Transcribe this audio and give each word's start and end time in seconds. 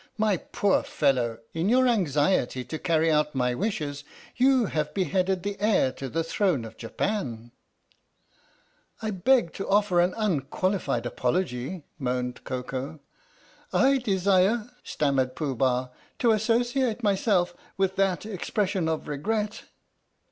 My 0.17 0.37
poor 0.37 0.81
fellow, 0.81 1.37
in 1.53 1.69
your 1.69 1.87
anxiety 1.87 2.63
to 2.63 2.79
carry 2.79 3.11
out 3.11 3.35
my 3.35 3.53
wishes 3.53 4.03
you 4.35 4.65
have 4.65 4.95
beheaded 4.95 5.43
the 5.43 5.57
heir 5.59 5.91
to 5.91 6.09
the 6.09 6.23
throne 6.23 6.65
of 6.65 6.75
Japan!"" 6.75 7.51
I 9.03 9.11
beg 9.11 9.53
to 9.53 9.69
offer 9.69 9.99
an 10.01 10.15
unqualified 10.17 11.05
apology!" 11.05 11.83
moaned 11.99 12.43
Koko." 12.45 12.99
I 13.73 13.99
desire," 13.99 14.71
stammered 14.83 15.35
Pooh 15.35 15.53
Bah," 15.53 15.89
to 16.17 16.31
associate 16.31 17.03
myself 17.03 17.53
with 17.77 17.95
that 17.97 18.25
expression 18.25 18.89
of 18.89 19.07
regret." 19.07 19.65